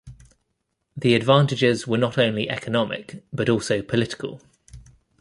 The 0.97 1.13
advantages 1.13 1.85
were 1.85 1.99
not 1.99 2.17
only 2.17 2.49
economic, 2.49 3.23
but 3.31 3.49
also 3.49 3.83
political. 3.83 4.41